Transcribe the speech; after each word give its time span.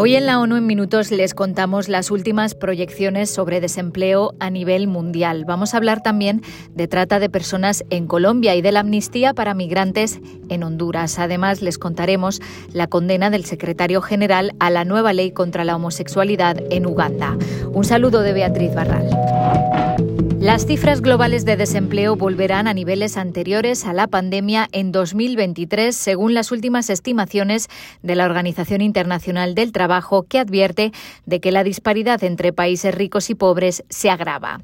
Hoy 0.00 0.14
en 0.14 0.26
la 0.26 0.38
ONU 0.38 0.54
en 0.54 0.64
Minutos 0.64 1.10
les 1.10 1.34
contamos 1.34 1.88
las 1.88 2.12
últimas 2.12 2.54
proyecciones 2.54 3.30
sobre 3.30 3.60
desempleo 3.60 4.32
a 4.38 4.48
nivel 4.48 4.86
mundial. 4.86 5.44
Vamos 5.44 5.74
a 5.74 5.76
hablar 5.78 6.04
también 6.04 6.40
de 6.72 6.86
trata 6.86 7.18
de 7.18 7.28
personas 7.28 7.82
en 7.90 8.06
Colombia 8.06 8.54
y 8.54 8.62
de 8.62 8.70
la 8.70 8.78
amnistía 8.78 9.34
para 9.34 9.54
migrantes 9.54 10.20
en 10.50 10.62
Honduras. 10.62 11.18
Además, 11.18 11.62
les 11.62 11.78
contaremos 11.78 12.40
la 12.72 12.86
condena 12.86 13.28
del 13.28 13.44
secretario 13.44 14.00
general 14.00 14.52
a 14.60 14.70
la 14.70 14.84
nueva 14.84 15.12
ley 15.12 15.32
contra 15.32 15.64
la 15.64 15.74
homosexualidad 15.74 16.62
en 16.70 16.86
Uganda. 16.86 17.36
Un 17.72 17.84
saludo 17.84 18.20
de 18.20 18.34
Beatriz 18.34 18.72
Barral. 18.72 20.07
Las 20.48 20.64
cifras 20.64 21.02
globales 21.02 21.44
de 21.44 21.58
desempleo 21.58 22.16
volverán 22.16 22.68
a 22.68 22.72
niveles 22.72 23.18
anteriores 23.18 23.84
a 23.84 23.92
la 23.92 24.06
pandemia 24.06 24.66
en 24.72 24.92
2023, 24.92 25.94
según 25.94 26.32
las 26.32 26.52
últimas 26.52 26.88
estimaciones 26.88 27.68
de 28.02 28.16
la 28.16 28.24
Organización 28.24 28.80
Internacional 28.80 29.54
del 29.54 29.72
Trabajo, 29.72 30.22
que 30.22 30.38
advierte 30.38 30.90
de 31.26 31.40
que 31.40 31.52
la 31.52 31.64
disparidad 31.64 32.24
entre 32.24 32.54
países 32.54 32.94
ricos 32.94 33.28
y 33.28 33.34
pobres 33.34 33.84
se 33.90 34.08
agrava. 34.08 34.62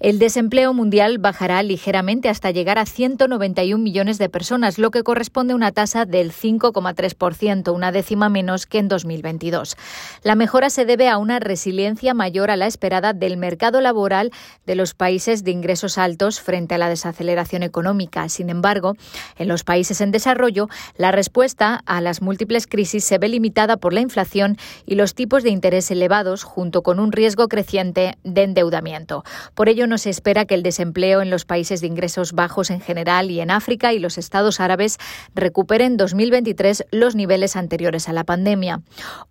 El 0.00 0.18
desempleo 0.18 0.74
mundial 0.74 1.16
bajará 1.16 1.62
ligeramente 1.62 2.28
hasta 2.28 2.50
llegar 2.50 2.78
a 2.78 2.84
191 2.84 3.82
millones 3.82 4.18
de 4.18 4.28
personas, 4.28 4.78
lo 4.78 4.90
que 4.90 5.02
corresponde 5.02 5.54
a 5.54 5.56
una 5.56 5.72
tasa 5.72 6.04
del 6.04 6.30
5,3%, 6.30 7.72
una 7.72 7.90
décima 7.90 8.28
menos 8.28 8.66
que 8.66 8.80
en 8.80 8.88
2022. 8.88 9.76
La 10.24 10.34
mejora 10.34 10.68
se 10.68 10.84
debe 10.84 11.08
a 11.08 11.16
una 11.16 11.38
resiliencia 11.38 12.12
mayor 12.12 12.50
a 12.50 12.56
la 12.56 12.66
esperada 12.66 13.14
del 13.14 13.38
mercado 13.38 13.80
laboral 13.80 14.30
de 14.66 14.74
los 14.74 14.92
países 14.92 15.21
países 15.22 15.44
de 15.44 15.52
ingresos 15.52 15.98
altos 15.98 16.40
frente 16.40 16.74
a 16.74 16.78
la 16.78 16.88
desaceleración 16.88 17.62
económica. 17.62 18.28
Sin 18.28 18.50
embargo, 18.50 18.96
en 19.38 19.46
los 19.46 19.62
países 19.62 20.00
en 20.00 20.10
desarrollo, 20.10 20.66
la 20.96 21.12
respuesta 21.12 21.80
a 21.86 22.00
las 22.00 22.22
múltiples 22.22 22.66
crisis 22.66 23.04
se 23.04 23.18
ve 23.18 23.28
limitada 23.28 23.76
por 23.76 23.92
la 23.92 24.00
inflación 24.00 24.56
y 24.84 24.96
los 24.96 25.14
tipos 25.14 25.44
de 25.44 25.50
interés 25.50 25.92
elevados, 25.92 26.42
junto 26.42 26.82
con 26.82 26.98
un 26.98 27.12
riesgo 27.12 27.46
creciente 27.46 28.16
de 28.24 28.42
endeudamiento. 28.42 29.22
Por 29.54 29.68
ello, 29.68 29.86
no 29.86 29.96
se 29.96 30.10
espera 30.10 30.44
que 30.44 30.56
el 30.56 30.64
desempleo 30.64 31.22
en 31.22 31.30
los 31.30 31.44
países 31.44 31.80
de 31.80 31.86
ingresos 31.86 32.32
bajos 32.32 32.70
en 32.70 32.80
general 32.80 33.30
y 33.30 33.38
en 33.38 33.52
África 33.52 33.92
y 33.92 34.00
los 34.00 34.18
estados 34.18 34.58
árabes 34.58 34.98
recuperen 35.36 35.92
en 35.92 35.96
2023 35.98 36.86
los 36.90 37.14
niveles 37.14 37.54
anteriores 37.54 38.08
a 38.08 38.12
la 38.12 38.24
pandemia. 38.24 38.82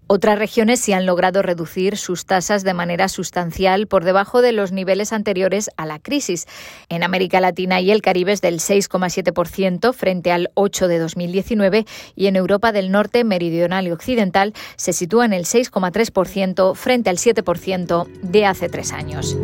Otras 0.08 0.38
regiones 0.38 0.82
sí 0.82 0.92
han 0.92 1.06
logrado 1.06 1.42
reducir 1.42 1.96
sus 1.96 2.26
tasas 2.26 2.64
de 2.64 2.74
manera 2.74 3.08
sustancial 3.08 3.88
por 3.88 4.04
debajo 4.04 4.42
de 4.42 4.52
los 4.52 4.74
niveles 4.74 5.14
anteriores 5.14 5.70
a 5.82 5.86
la 5.86 6.00
crisis. 6.00 6.48
En 6.90 7.04
América 7.04 7.42
Latina 7.42 7.82
y 7.82 7.92
el 7.92 8.02
Caribe 8.02 8.32
es 8.32 8.42
del 8.42 8.60
6,7% 8.60 9.94
frente 9.94 10.32
al 10.32 10.52
8 10.54 10.88
de 10.88 11.00
2019 11.00 11.86
y 12.16 12.28
en 12.28 12.36
Europa 12.36 12.72
del 12.72 12.92
Norte, 12.92 13.24
Meridional 13.24 13.88
y 13.88 13.92
Occidental 13.92 14.54
se 14.76 14.94
sitúa 14.94 15.26
en 15.26 15.34
el 15.34 15.46
6,3% 15.46 16.76
frente 16.76 17.10
al 17.10 17.18
7% 17.18 18.08
de 18.22 18.46
hace 18.46 18.70
tres 18.70 18.92
años. 18.92 19.38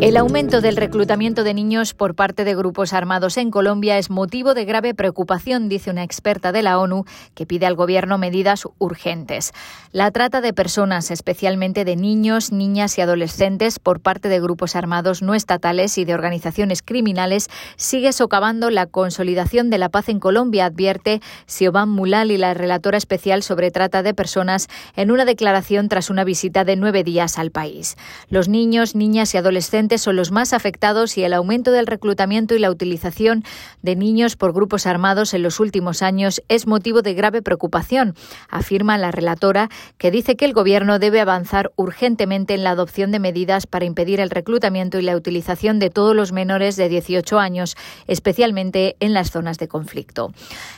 El 0.00 0.16
aumento 0.16 0.60
del 0.60 0.76
reclutamiento 0.76 1.44
de 1.44 1.54
niños 1.54 1.94
por 1.94 2.16
parte 2.16 2.44
de 2.44 2.56
grupos 2.56 2.92
armados 2.92 3.36
en 3.36 3.52
Colombia 3.52 3.96
es 3.96 4.10
motivo 4.10 4.52
de 4.52 4.64
grave 4.64 4.92
preocupación, 4.92 5.68
dice 5.68 5.90
una 5.90 6.02
experta 6.02 6.50
de 6.50 6.62
la 6.62 6.78
ONU 6.78 7.04
que 7.34 7.46
pide 7.46 7.64
al 7.64 7.76
gobierno 7.76 8.18
medidas 8.18 8.64
urgentes. 8.78 9.52
La 9.92 10.10
trata 10.10 10.40
de 10.40 10.52
personas, 10.52 11.12
especialmente 11.12 11.84
de 11.84 11.94
niños, 11.94 12.50
niñas 12.50 12.98
y 12.98 13.02
adolescentes 13.02 13.78
por 13.78 14.00
parte 14.00 14.28
de 14.28 14.40
grupos 14.40 14.74
armados 14.74 15.22
no 15.22 15.32
estatales 15.32 15.96
y 15.96 16.04
de 16.04 16.14
organizaciones 16.14 16.82
criminales, 16.82 17.48
sigue 17.76 18.12
socavando 18.12 18.70
la 18.70 18.86
consolidación 18.86 19.70
de 19.70 19.78
la 19.78 19.90
paz 19.90 20.08
en 20.08 20.18
Colombia, 20.18 20.66
advierte 20.66 21.20
Siobhan 21.46 21.88
Mulal 21.88 22.36
la 22.40 22.52
relatora 22.52 22.98
especial 22.98 23.42
sobre 23.42 23.70
trata 23.70 24.02
de 24.02 24.12
personas 24.12 24.68
en 24.96 25.12
una 25.12 25.24
declaración 25.24 25.88
tras 25.88 26.10
una 26.10 26.24
visita 26.24 26.64
de 26.64 26.76
nueve 26.76 27.04
días 27.04 27.38
al 27.38 27.52
país. 27.52 27.96
Los 28.28 28.48
niños, 28.48 28.94
niñas 28.96 29.34
y 29.34 29.38
adolescentes 29.38 29.83
son 29.98 30.16
los 30.16 30.32
más 30.32 30.52
afectados 30.52 31.16
y 31.18 31.24
el 31.24 31.34
aumento 31.34 31.70
del 31.70 31.86
reclutamiento 31.86 32.54
y 32.54 32.58
la 32.58 32.70
utilización 32.70 33.44
de 33.82 33.96
niños 33.96 34.36
por 34.36 34.52
grupos 34.52 34.86
armados 34.86 35.34
en 35.34 35.42
los 35.42 35.60
últimos 35.60 36.02
años 36.02 36.42
es 36.48 36.66
motivo 36.66 37.02
de 37.02 37.14
grave 37.14 37.42
preocupación, 37.42 38.14
afirma 38.48 38.98
la 38.98 39.10
relatora, 39.10 39.68
que 39.98 40.10
dice 40.10 40.36
que 40.36 40.44
el 40.44 40.54
Gobierno 40.54 40.98
debe 40.98 41.20
avanzar 41.20 41.72
urgentemente 41.76 42.54
en 42.54 42.64
la 42.64 42.70
adopción 42.70 43.10
de 43.10 43.18
medidas 43.18 43.66
para 43.66 43.84
impedir 43.84 44.20
el 44.20 44.30
reclutamiento 44.30 44.98
y 44.98 45.02
la 45.02 45.16
utilización 45.16 45.78
de 45.78 45.90
todos 45.90 46.16
los 46.16 46.32
menores 46.32 46.76
de 46.76 46.88
18 46.88 47.38
años, 47.38 47.76
especialmente 48.06 48.96
en 49.00 49.12
las 49.12 49.30
zonas 49.30 49.58
de 49.58 49.68
conflicto. 49.68 50.32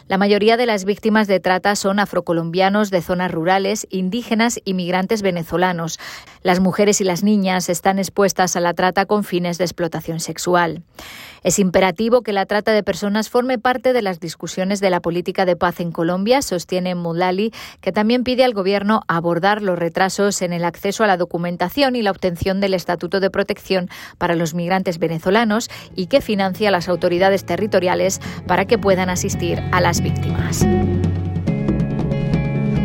La 0.08 0.18
mayoría 0.18 0.56
de 0.56 0.66
las 0.66 0.84
víctimas 0.84 1.26
de 1.26 1.40
trata 1.40 1.76
son 1.76 1.98
afrocolombianos 1.98 2.90
de 2.90 3.02
zonas 3.02 3.30
rurales, 3.30 3.86
indígenas 3.90 4.60
y 4.64 4.74
migrantes 4.74 5.22
venezolanos. 5.22 5.98
Las 6.42 6.60
mujeres 6.60 7.00
y 7.00 7.04
las 7.04 7.22
niñas 7.22 7.68
están 7.68 7.98
expuestas 7.98 8.56
a 8.56 8.60
la 8.60 8.74
trata 8.74 8.95
con 9.04 9.24
fines 9.24 9.58
de 9.58 9.64
explotación 9.64 10.20
sexual. 10.20 10.82
Es 11.42 11.58
imperativo 11.58 12.22
que 12.22 12.32
la 12.32 12.46
trata 12.46 12.72
de 12.72 12.82
personas 12.82 13.28
forme 13.28 13.58
parte 13.58 13.92
de 13.92 14.02
las 14.02 14.18
discusiones 14.18 14.80
de 14.80 14.90
la 14.90 15.00
política 15.00 15.44
de 15.44 15.54
paz 15.54 15.80
en 15.80 15.92
Colombia, 15.92 16.42
sostiene 16.42 16.94
Mulali, 16.94 17.52
que 17.80 17.92
también 17.92 18.24
pide 18.24 18.44
al 18.44 18.54
Gobierno 18.54 19.02
abordar 19.06 19.62
los 19.62 19.78
retrasos 19.78 20.42
en 20.42 20.52
el 20.52 20.64
acceso 20.64 21.04
a 21.04 21.06
la 21.06 21.16
documentación 21.16 21.94
y 21.94 22.02
la 22.02 22.10
obtención 22.10 22.60
del 22.60 22.74
Estatuto 22.74 23.20
de 23.20 23.30
Protección 23.30 23.88
para 24.18 24.34
los 24.34 24.54
migrantes 24.54 24.98
venezolanos 24.98 25.68
y 25.94 26.06
que 26.06 26.20
financia 26.20 26.68
a 26.68 26.72
las 26.72 26.88
autoridades 26.88 27.44
territoriales 27.44 28.20
para 28.46 28.64
que 28.64 28.78
puedan 28.78 29.10
asistir 29.10 29.62
a 29.72 29.80
las 29.80 30.00
víctimas. 30.00 30.66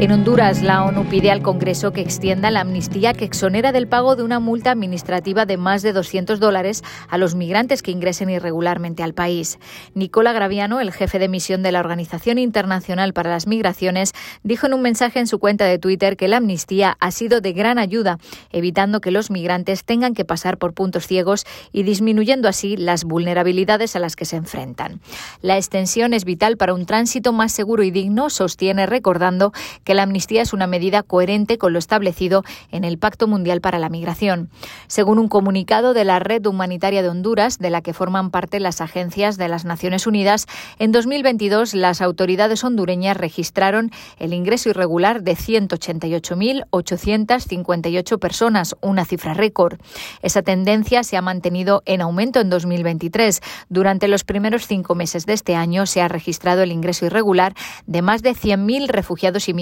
En 0.02 0.12
Honduras, 0.12 0.64
la 0.64 0.84
ONU 0.84 1.06
pide 1.06 1.30
al 1.30 1.44
Congreso 1.44 1.94
que 1.94 2.02
extienda 2.02 2.50
la 2.50 2.62
amnistía 2.62 3.14
que 3.14 3.24
exonera 3.24 3.72
del 3.72 3.88
pago 3.88 4.16
de 4.16 4.24
una 4.24 4.40
multa 4.40 4.72
administrativa 4.72 5.46
de 5.46 5.58
más 5.58 5.84
de 5.84 5.94
200 5.94 6.40
dólares 6.40 6.84
a 7.08 7.20
los 7.20 7.36
migrantes 7.36 7.84
que 7.84 7.92
ingresen 7.92 8.32
irregularmente 8.32 9.04
al 9.04 9.14
país. 9.14 9.60
Nicola 9.94 10.34
Graviano, 10.34 10.80
el 10.80 10.92
jefe 10.92 11.20
de 11.20 11.30
misión 11.30 11.62
de 11.62 11.72
la 11.72 11.82
Organización 11.82 12.40
Internacional 12.40 13.14
para 13.14 13.30
las 13.30 13.46
Migraciones, 13.46 14.14
dijo 14.42 14.66
en 14.66 14.74
un 14.74 14.82
mensaje 14.82 15.20
en 15.20 15.28
su 15.28 15.38
cuenta 15.38 15.66
de 15.66 15.78
Twitter 15.78 16.18
que 16.18 16.28
la 16.28 16.38
amnistía 16.38 16.98
ha 17.00 17.12
sido 17.12 17.40
de 17.40 17.54
gran 17.54 17.78
ayuda, 17.78 18.18
evitando 18.52 19.02
que 19.02 19.12
los 19.12 19.30
migrantes 19.30 19.84
tengan 19.84 20.16
que 20.16 20.26
pasar 20.26 20.58
por 20.58 20.74
puntos 20.74 21.06
ciegos 21.06 21.46
y 21.72 21.84
disminuyendo 21.84 22.48
así 22.48 22.76
las 22.76 23.04
vulnerabilidades 23.04 23.96
a 23.96 24.00
las 24.00 24.16
que 24.16 24.26
se 24.26 24.38
enfrentan. 24.38 25.00
La 25.44 25.58
extensión 25.58 26.16
es 26.16 26.26
vital 26.26 26.58
para 26.58 26.74
un 26.74 26.88
tránsito 26.88 27.34
más 27.34 27.52
seguro 27.52 27.84
y 27.84 27.92
digno, 27.92 28.32
sostiene 28.32 28.88
recordando 28.88 29.54
que 29.84 29.91
la 29.94 30.04
amnistía 30.04 30.42
es 30.42 30.54
una 30.54 30.68
medida 30.68 31.04
coherente 31.04 31.58
con 31.58 31.74
lo 31.74 31.80
establecido 31.80 32.44
en 32.72 32.84
el 32.84 32.98
Pacto 32.98 33.28
Mundial 33.28 33.62
para 33.62 33.80
la 33.80 33.90
Migración. 33.90 34.50
Según 34.88 35.20
un 35.20 35.28
comunicado 35.28 35.94
de 35.94 36.06
la 36.06 36.20
Red 36.20 36.46
Humanitaria 36.46 37.02
de 37.02 37.10
Honduras, 37.10 37.60
de 37.60 37.70
la 37.70 37.82
que 37.82 37.94
forman 37.94 38.32
parte 38.32 38.60
las 38.60 38.82
agencias 38.82 39.38
de 39.38 39.48
las 39.48 39.66
Naciones 39.66 40.08
Unidas, 40.08 40.48
en 40.80 40.92
2022 40.92 41.74
las 41.74 42.02
autoridades 42.02 42.64
hondureñas 42.64 43.18
registraron 43.18 43.92
el 44.20 44.34
ingreso 44.34 44.70
irregular 44.70 45.24
de 45.24 45.36
188.858 45.36 48.20
personas, 48.20 48.76
una 48.82 49.06
cifra 49.06 49.34
récord. 49.34 49.80
Esa 50.22 50.42
tendencia 50.42 51.04
se 51.04 51.18
ha 51.18 51.22
mantenido 51.22 51.84
en 51.86 52.02
aumento 52.02 52.40
en 52.40 52.50
2023. 52.50 53.42
Durante 53.70 54.08
los 54.08 54.24
primeros 54.24 54.68
cinco 54.68 54.96
meses 54.96 55.26
de 55.26 55.34
este 55.34 55.56
año 55.56 55.86
se 55.86 56.02
ha 56.02 56.08
registrado 56.08 56.64
el 56.64 56.72
ingreso 56.72 57.06
irregular 57.06 57.54
de 57.86 58.02
más 58.02 58.22
de 58.22 58.32
100.000 58.32 58.88
refugiados 58.88 59.50
y 59.50 59.54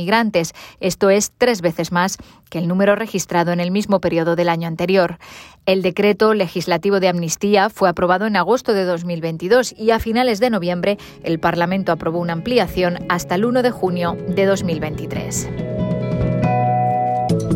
esto 0.80 1.10
es 1.10 1.32
tres 1.38 1.62
veces 1.62 1.92
más 1.92 2.18
que 2.50 2.60
el 2.60 2.68
número 2.68 2.96
registrado 2.96 3.52
en 3.52 3.60
el 3.60 3.72
mismo 3.72 4.00
periodo 4.00 4.36
del 4.36 4.50
año 4.50 4.68
anterior. 4.68 5.18
El 5.66 5.82
decreto 5.82 6.34
legislativo 6.34 7.00
de 7.00 7.10
amnistía 7.10 7.70
fue 7.70 7.90
aprobado 7.90 8.26
en 8.26 8.36
agosto 8.36 8.74
de 8.74 8.86
2022 8.86 9.74
y 9.78 9.92
a 9.92 10.00
finales 10.00 10.40
de 10.40 10.50
noviembre 10.50 10.98
el 11.24 11.40
Parlamento 11.40 11.92
aprobó 11.92 12.20
una 12.20 12.34
ampliación 12.34 13.00
hasta 13.10 13.36
el 13.36 13.46
1 13.46 13.62
de 13.62 13.72
junio 13.72 14.18
de 14.28 14.46
2023. 14.46 15.69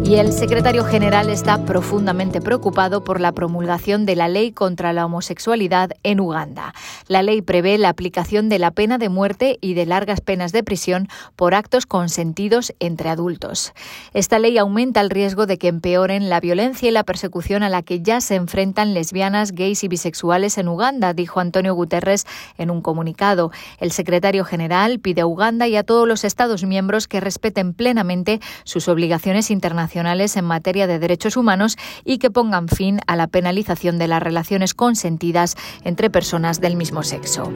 Y 0.05 0.15
el 0.15 0.33
secretario 0.33 0.83
general 0.83 1.29
está 1.29 1.63
profundamente 1.63 2.41
preocupado 2.41 3.05
por 3.05 3.21
la 3.21 3.31
promulgación 3.31 4.05
de 4.05 4.17
la 4.17 4.27
ley 4.27 4.51
contra 4.51 4.91
la 4.91 5.05
homosexualidad 5.05 5.91
en 6.03 6.19
Uganda. 6.19 6.73
La 7.07 7.23
ley 7.23 7.41
prevé 7.41 7.77
la 7.77 7.87
aplicación 7.87 8.49
de 8.49 8.59
la 8.59 8.71
pena 8.71 8.97
de 8.97 9.07
muerte 9.07 9.57
y 9.61 9.75
de 9.75 9.85
largas 9.85 10.19
penas 10.19 10.51
de 10.51 10.61
prisión 10.61 11.07
por 11.37 11.55
actos 11.55 11.85
consentidos 11.85 12.73
entre 12.81 13.09
adultos. 13.09 13.71
Esta 14.13 14.39
ley 14.39 14.57
aumenta 14.57 14.99
el 14.99 15.09
riesgo 15.09 15.45
de 15.45 15.57
que 15.57 15.69
empeoren 15.69 16.29
la 16.29 16.41
violencia 16.41 16.89
y 16.89 16.91
la 16.91 17.05
persecución 17.05 17.63
a 17.63 17.69
la 17.69 17.81
que 17.81 18.01
ya 18.01 18.19
se 18.19 18.35
enfrentan 18.35 18.93
lesbianas, 18.93 19.53
gays 19.53 19.85
y 19.85 19.87
bisexuales 19.87 20.57
en 20.57 20.67
Uganda, 20.67 21.13
dijo 21.13 21.39
Antonio 21.39 21.73
Guterres 21.75 22.27
en 22.57 22.71
un 22.71 22.81
comunicado. 22.81 23.51
El 23.79 23.93
secretario 23.93 24.43
general 24.43 24.99
pide 24.99 25.21
a 25.21 25.27
Uganda 25.27 25.67
y 25.69 25.77
a 25.77 25.83
todos 25.83 26.09
los 26.09 26.25
Estados 26.25 26.65
miembros 26.65 27.07
que 27.07 27.21
respeten 27.21 27.73
plenamente 27.73 28.41
sus 28.65 28.89
obligaciones 28.89 29.49
en 29.95 30.45
materia 30.45 30.87
de 30.87 30.99
derechos 30.99 31.37
humanos 31.37 31.77
y 32.03 32.17
que 32.17 32.31
pongan 32.31 32.67
fin 32.67 32.99
a 33.07 33.15
la 33.15 33.27
penalización 33.27 33.97
de 33.97 34.07
las 34.07 34.21
relaciones 34.21 34.73
consentidas 34.73 35.55
entre 35.83 36.09
personas 36.09 36.59
del 36.59 36.75
mismo 36.75 37.03
sexo. 37.03 37.51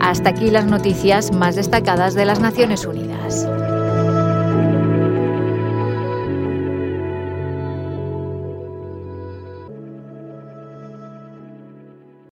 Hasta 0.00 0.30
aquí 0.30 0.50
las 0.50 0.66
noticias 0.66 1.32
más 1.32 1.56
destacadas 1.56 2.14
de 2.14 2.24
las 2.24 2.40
Naciones 2.40 2.84
Unidas. 2.84 3.46